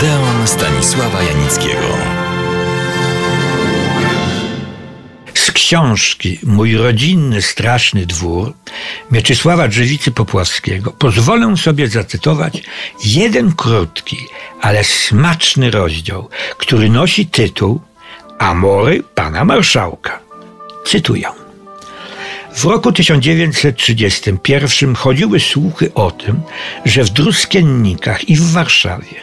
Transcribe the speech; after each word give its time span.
Odeon 0.00 0.46
Stanisława 0.48 1.22
Janickiego. 1.22 1.88
Z 5.34 5.50
książki 5.50 6.38
Mój 6.42 6.76
rodzinny 6.76 7.42
straszny 7.42 8.06
dwór 8.06 8.52
Mieczysława 9.10 9.68
Drzewicy 9.68 10.10
Popławskiego 10.10 10.90
pozwolę 10.90 11.56
sobie 11.56 11.88
zacytować 11.88 12.62
jeden 13.04 13.52
krótki, 13.52 14.16
ale 14.60 14.84
smaczny 14.84 15.70
rozdział, 15.70 16.28
który 16.58 16.90
nosi 16.90 17.26
tytuł 17.26 17.80
Amory 18.38 19.02
pana 19.14 19.44
marszałka. 19.44 20.20
Cytuję. 20.86 21.39
W 22.54 22.64
roku 22.64 22.92
1931 22.92 24.94
chodziły 24.94 25.40
słuchy 25.40 25.94
o 25.94 26.10
tym, 26.10 26.40
że 26.84 27.04
w 27.04 27.10
Druskiennikach 27.10 28.28
i 28.28 28.36
w 28.36 28.52
Warszawie 28.52 29.14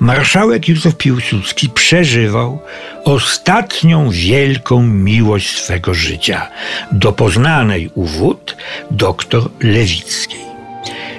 marszałek 0.00 0.68
Józef 0.68 0.96
Piłsudski 0.96 1.68
przeżywał 1.68 2.58
ostatnią 3.04 4.10
wielką 4.10 4.82
miłość 4.82 5.58
swego 5.58 5.94
życia 5.94 6.48
do 6.92 7.12
poznanej 7.12 7.90
u 7.94 8.04
wód 8.04 8.56
doktor 8.90 9.50
Lewickiej. 9.60 10.44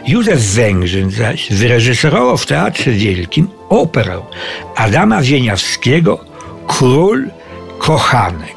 Józef 0.08 0.42
Węgrzyn 0.42 1.12
zaś 1.12 1.52
wyreżyserował 1.52 2.38
w 2.38 2.46
Teatrze 2.46 2.92
Wielkim 2.92 3.48
operę 3.70 4.22
Adama 4.76 5.22
Wieniawskiego 5.22 6.26
Król 6.68 7.30
Kochanek. 7.80 8.55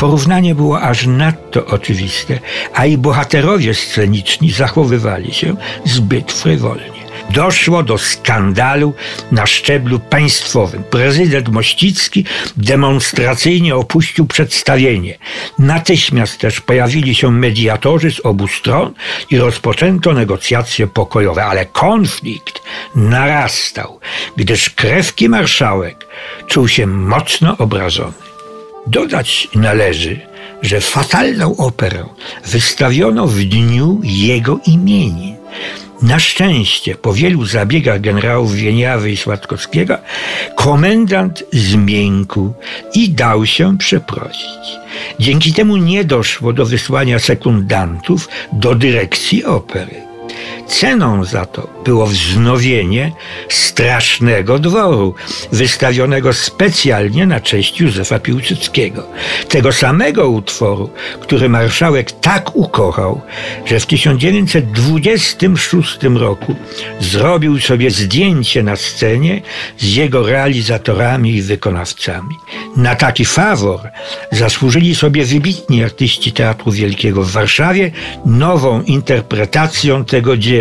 Porównanie 0.00 0.54
było 0.54 0.80
aż 0.80 1.06
nadto 1.06 1.66
oczywiste, 1.66 2.38
a 2.74 2.86
i 2.86 2.98
bohaterowie 2.98 3.74
sceniczni 3.74 4.50
zachowywali 4.52 5.34
się 5.34 5.56
zbyt 5.84 6.32
frywolnie. 6.32 7.00
Doszło 7.30 7.82
do 7.82 7.98
skandalu 7.98 8.94
na 9.32 9.46
szczeblu 9.46 9.98
państwowym. 9.98 10.84
Prezydent 10.90 11.48
Mościcki 11.48 12.24
demonstracyjnie 12.56 13.76
opuścił 13.76 14.26
przedstawienie. 14.26 15.18
Natychmiast 15.58 16.38
też 16.38 16.60
pojawili 16.60 17.14
się 17.14 17.30
mediatorzy 17.30 18.10
z 18.10 18.20
obu 18.26 18.48
stron 18.48 18.94
i 19.30 19.38
rozpoczęto 19.38 20.12
negocjacje 20.12 20.86
pokojowe, 20.86 21.44
ale 21.44 21.66
konflikt 21.66 22.62
narastał, 22.94 24.00
gdyż 24.36 24.70
krewki 24.70 25.28
marszałek 25.28 26.06
czuł 26.46 26.68
się 26.68 26.86
mocno 26.86 27.58
obrażony. 27.58 28.29
Dodać 28.86 29.48
należy, 29.54 30.20
że 30.62 30.80
fatalną 30.80 31.56
operę 31.56 32.04
wystawiono 32.46 33.26
w 33.26 33.38
dniu 33.40 34.00
jego 34.04 34.58
imienin. 34.66 35.36
Na 36.02 36.18
szczęście, 36.18 36.94
po 36.94 37.12
wielu 37.12 37.46
zabiegach 37.46 38.00
generałów 38.00 38.54
Wieniawy 38.54 39.10
i 39.10 39.16
Słatkowskiego, 39.16 39.98
komendant 40.56 41.44
zmiękł 41.52 42.52
i 42.94 43.08
dał 43.10 43.46
się 43.46 43.78
przeprosić. 43.78 44.78
Dzięki 45.18 45.52
temu 45.52 45.76
nie 45.76 46.04
doszło 46.04 46.52
do 46.52 46.66
wysłania 46.66 47.18
sekundantów 47.18 48.28
do 48.52 48.74
dyrekcji 48.74 49.44
opery. 49.44 50.09
Ceną 50.70 51.24
za 51.24 51.46
to 51.46 51.68
było 51.84 52.06
wznowienie 52.06 53.12
strasznego 53.48 54.58
dworu, 54.58 55.14
wystawionego 55.52 56.32
specjalnie 56.32 57.26
na 57.26 57.40
cześć 57.40 57.80
Józefa 57.80 58.18
Piłsudskiego. 58.18 59.06
Tego 59.48 59.72
samego 59.72 60.28
utworu, 60.28 60.90
który 61.20 61.48
marszałek 61.48 62.12
tak 62.12 62.56
ukochał, 62.56 63.20
że 63.66 63.80
w 63.80 63.86
1926 63.86 65.98
roku 66.14 66.54
zrobił 67.00 67.60
sobie 67.60 67.90
zdjęcie 67.90 68.62
na 68.62 68.76
scenie 68.76 69.42
z 69.78 69.96
jego 69.96 70.26
realizatorami 70.26 71.34
i 71.34 71.42
wykonawcami. 71.42 72.36
Na 72.76 72.94
taki 72.94 73.24
fawor 73.24 73.80
zasłużyli 74.32 74.94
sobie 74.94 75.24
wybitni 75.24 75.84
artyści 75.84 76.32
Teatru 76.32 76.72
Wielkiego 76.72 77.22
w 77.22 77.30
Warszawie 77.30 77.90
nową 78.26 78.82
interpretacją 78.82 80.04
tego 80.04 80.36
dzieła, 80.36 80.59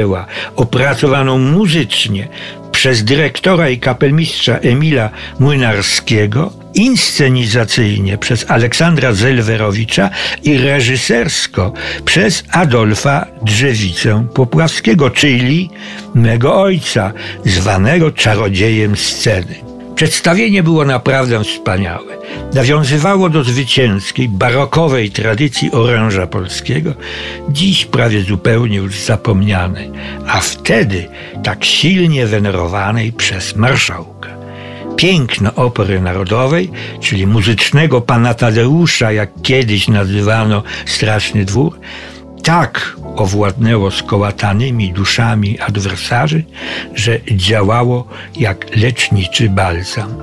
opracowaną 0.56 1.38
muzycznie 1.38 2.28
przez 2.72 3.04
dyrektora 3.04 3.70
i 3.70 3.80
kapelmistrza 3.80 4.58
Emila 4.58 5.10
Młynarskiego, 5.40 6.52
inscenizacyjnie 6.74 8.18
przez 8.18 8.52
Aleksandra 8.52 9.14
Zelwerowicza 9.14 10.10
i 10.44 10.58
reżysersko 10.58 11.74
przez 12.06 12.44
Adolfa 12.52 13.26
Drzewicę 13.42 14.28
Popławskiego, 14.34 15.10
czyli 15.10 15.70
mego 16.16 16.62
ojca, 16.62 17.12
zwanego 17.46 18.12
czarodziejem 18.12 18.98
sceny. 18.98 19.69
Przedstawienie 20.00 20.64
było 20.64 20.86
naprawdę 20.86 21.44
wspaniałe. 21.44 22.18
Nawiązywało 22.54 23.30
do 23.30 23.44
zwycięskiej, 23.44 24.30
barokowej 24.30 25.12
tradycji 25.12 25.72
oręża 25.72 26.28
polskiego, 26.28 26.94
dziś 27.50 27.86
prawie 27.86 28.22
zupełnie 28.22 28.78
już 28.78 29.00
zapomnianej, 29.00 29.92
a 30.28 30.40
wtedy 30.40 31.08
tak 31.44 31.66
silnie 31.66 32.26
wenerowanej 32.26 33.14
przez 33.14 33.56
marszałka. 33.56 34.30
Piękno 34.96 35.56
opery 35.56 36.02
narodowej, 36.02 36.72
czyli 37.02 37.28
muzycznego 37.28 38.02
pana 38.02 38.34
Tadeusza, 38.34 39.12
jak 39.12 39.30
kiedyś 39.42 39.88
nazywano 39.88 40.64
Straszny 40.86 41.46
Dwór, 41.46 41.80
tak 42.44 42.96
owładnęło 43.16 43.92
skołatanymi 43.92 44.94
duszami 44.94 45.59
adwersarzy, 45.59 46.44
że 46.96 47.20
działało 47.31 48.08
jak 48.36 48.75
leczniczy 48.75 49.50
balsam. 49.50 50.16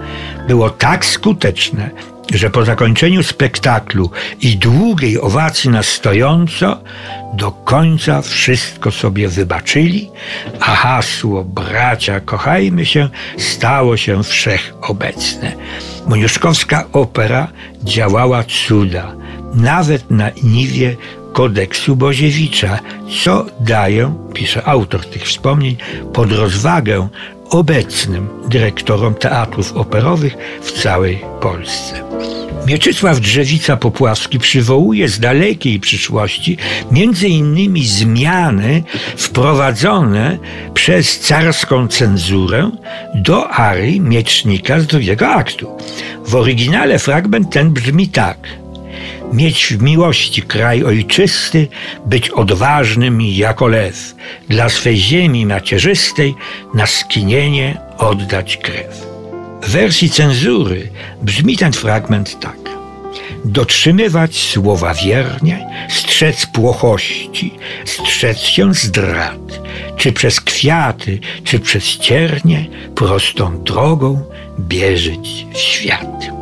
Było 0.49 0.71
tak 0.71 1.05
skuteczne, 1.05 1.91
że 2.35 2.51
po 2.51 2.65
zakończeniu 2.65 3.23
spektaklu 3.23 4.11
i 4.41 4.57
długiej 4.57 5.21
owacji 5.21 5.71
na 5.71 5.83
stojąco, 5.83 6.81
do 7.35 7.53
końca 7.53 8.23
wszystko 8.23 8.91
sobie 8.91 9.29
wybaczyli, 9.29 10.11
a 10.61 10.65
hasło 10.65 11.45
bracia 11.45 12.21
kochajmy 12.21 12.87
się 12.87 13.09
stało 13.39 13.97
się 13.97 14.23
wszechobecne. 14.23 15.53
Moniuszkowska 16.07 16.85
opera 16.93 17.49
działała 17.85 18.45
cuda, 18.45 19.13
nawet 19.55 20.11
na 20.11 20.31
niwie 20.43 20.97
kodeksu 21.37 21.97
Boziewicza, 21.97 22.79
co 23.25 23.47
daje, 23.61 24.15
pisze 24.35 24.65
autor 24.65 25.05
tych 25.07 25.25
wspomnień, 25.25 25.77
pod 26.13 26.33
rozwagę 26.33 27.09
obecnym 27.51 28.29
dyrektorom 28.49 29.15
teatrów 29.15 29.73
operowych 29.73 30.37
w 30.63 30.83
całej 30.83 31.19
Polsce. 31.41 32.03
Mieczysław 32.67 33.21
Drzewica 33.21 33.77
Popławski 33.77 34.39
przywołuje 34.39 35.09
z 35.09 35.21
dalekiej 35.21 35.81
przyszłości 35.81 36.57
między 36.91 37.29
innymi 37.29 37.87
zmiany 37.87 38.83
wprowadzone 39.17 40.39
przez 40.75 41.21
carską 41.21 41.89
cenzurę 41.89 42.71
do 43.15 43.51
arii 43.51 44.01
Miecznika 44.01 44.81
z 44.81 44.87
drugiego 44.87 45.29
aktu. 45.29 45.77
W 46.27 46.35
oryginale 46.35 46.99
fragment 46.99 47.51
ten 47.51 47.71
brzmi 47.71 48.09
tak– 48.09 48.39
mieć 49.33 49.67
w 49.67 49.83
miłości 49.83 50.43
kraj 50.43 50.85
ojczysty, 50.85 51.69
być 52.07 52.31
odważnym 52.31 53.21
jako 53.21 53.67
lew, 53.67 54.15
dla 54.49 54.69
swej 54.69 54.97
ziemi 54.97 55.47
macierzystej 55.47 56.35
na 56.75 56.87
skinienie 56.87 57.79
oddać 57.99 58.57
krew. 58.57 59.07
W 59.63 59.71
wersji 59.71 60.11
cenzury 60.11 60.89
brzmi 61.23 61.57
ten 61.57 61.73
fragment 61.73 62.41
tak. 62.41 62.57
Dotrzymywać 63.45 64.37
słowa 64.37 64.95
wiernie, 64.95 65.67
strzec 65.89 66.47
płochości, 66.47 67.55
strzec 67.85 68.39
się 68.39 68.75
zdrad, 68.75 69.61
czy 69.97 70.13
przez 70.13 70.41
kwiaty, 70.41 71.19
czy 71.45 71.61
przez 71.61 71.85
ciernie, 71.85 72.67
prostą 72.95 73.63
drogą 73.63 74.22
bierzyć 74.61 75.47
w 75.53 75.59
świat. 75.59 76.35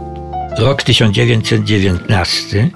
Rok 0.58 0.82
1919, 0.82 2.70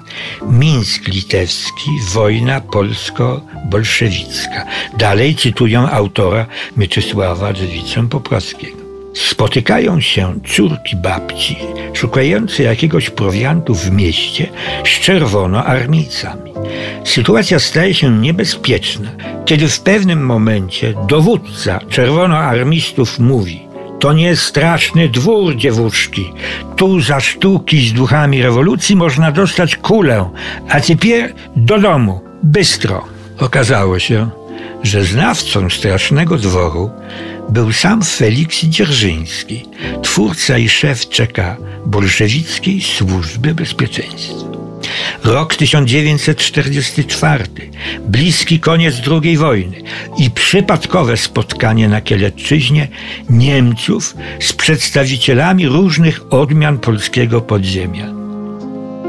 Mińsk 0.49 1.07
Litewski, 1.07 1.89
wojna 2.13 2.61
polsko-bolszewicka. 2.61 4.65
Dalej 4.97 5.35
cytują 5.35 5.89
autora 5.89 6.45
Mieczysława 6.77 7.53
Drzewicę 7.53 8.09
Popławskiego. 8.09 8.77
Spotykają 9.13 10.01
się 10.01 10.39
córki 10.47 10.95
babci, 10.95 11.57
szukające 11.93 12.63
jakiegoś 12.63 13.09
prowiantu 13.09 13.75
w 13.75 13.91
mieście 13.91 14.49
z 14.85 14.99
czerwonoarmijcami. 14.99 16.53
Sytuacja 17.03 17.59
staje 17.59 17.93
się 17.93 18.19
niebezpieczna, 18.19 19.11
kiedy 19.45 19.67
w 19.67 19.79
pewnym 19.79 20.25
momencie 20.25 20.93
dowódca 21.07 21.79
czerwonoarmistów 21.89 23.19
mówi– 23.19 23.65
to 23.99 24.13
nie 24.13 24.35
straszny 24.35 25.09
dwór, 25.09 25.55
dziewuszki. 25.55 26.33
Tu 26.79 27.01
za 27.01 27.19
sztuki 27.19 27.87
z 27.87 27.93
duchami 27.93 28.41
rewolucji 28.41 28.95
można 28.95 29.31
dostać 29.31 29.75
kulę, 29.75 30.29
a 30.69 30.79
teraz 30.81 31.31
do 31.55 31.79
domu, 31.79 32.21
bystro. 32.43 33.05
Okazało 33.39 33.99
się, 33.99 34.29
że 34.83 35.03
znawcą 35.03 35.69
strasznego 35.69 36.37
dworu 36.37 36.89
był 37.49 37.73
sam 37.73 38.03
Feliks 38.03 38.63
Dzierżyński, 38.63 39.65
twórca 40.01 40.57
i 40.57 40.69
szef 40.69 41.09
czeka 41.09 41.57
bolszewickiej 41.85 42.81
służby 42.81 43.55
bezpieczeństwa. 43.55 44.58
Rok 45.23 45.55
1944, 45.55 47.43
bliski 47.99 48.59
koniec 48.59 48.95
II 49.11 49.37
wojny 49.37 49.81
i 50.17 50.31
przypadkowe 50.31 51.17
spotkanie 51.17 51.89
na 51.89 52.01
Kielecczyźnie 52.01 52.87
Niemców 53.29 54.15
z 54.39 54.53
przedstawicielami 54.53 55.67
różnych 55.67 56.33
odmian 56.33 56.77
polskiego 56.77 57.41
podziemia. 57.41 58.19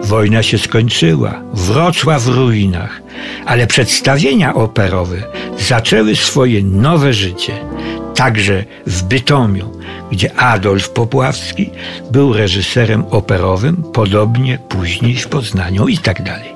Wojna 0.02 0.42
się 0.42 0.58
skończyła, 0.58 1.42
Wrocław 1.54 2.22
w 2.22 2.28
ruinach, 2.28 3.02
ale 3.46 3.66
przedstawienia 3.66 4.54
operowe 4.54 5.22
zaczęły 5.58 6.16
swoje 6.16 6.62
nowe 6.62 7.12
życie, 7.12 7.52
także 8.20 8.64
w 8.86 9.02
Bytomiu, 9.02 9.72
gdzie 10.12 10.34
Adolf 10.34 10.90
Popławski 10.90 11.70
był 12.10 12.32
reżyserem 12.32 13.04
operowym, 13.10 13.82
podobnie 13.92 14.58
później 14.68 15.16
w 15.16 15.28
Poznaniu 15.28 15.88
i 15.88 15.98
tak 15.98 16.22
dalej. 16.22 16.48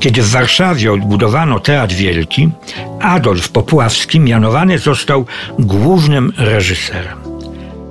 Kiedy 0.00 0.22
w 0.22 0.30
Warszawie 0.30 0.92
odbudowano 0.92 1.60
Teatr 1.60 1.94
Wielki, 1.94 2.50
Adolf 3.00 3.48
Popławski 3.48 4.20
mianowany 4.20 4.78
został 4.78 5.26
głównym 5.58 6.32
reżyserem. 6.36 7.18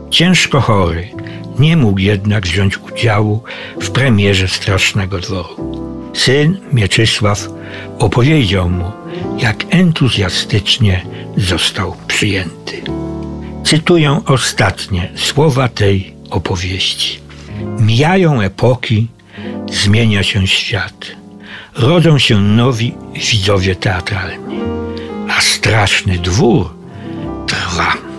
Ciężko 0.09 0.61
chory, 0.61 1.07
nie 1.59 1.77
mógł 1.77 1.99
jednak 1.99 2.47
wziąć 2.47 2.77
udziału 2.77 3.43
w 3.81 3.91
premierze 3.91 4.47
Strasznego 4.47 5.19
Dworu. 5.19 5.55
Syn 6.13 6.59
Mieczysław 6.73 7.47
opowiedział 7.99 8.69
mu, 8.69 8.91
jak 9.38 9.65
entuzjastycznie 9.69 11.05
został 11.38 11.95
przyjęty. 12.21 12.81
Cytuję 13.63 14.21
ostatnie 14.25 15.12
słowa 15.15 15.68
tej 15.68 16.13
opowieści. 16.29 17.19
Mijają 17.79 18.41
epoki, 18.41 19.07
zmienia 19.71 20.23
się 20.23 20.47
świat. 20.47 21.07
Rodzą 21.75 22.19
się 22.19 22.41
nowi 22.41 22.94
widzowie 23.13 23.75
teatralni, 23.75 24.59
a 25.29 25.41
straszny 25.41 26.18
dwór 26.19 26.69
trwa. 27.47 28.10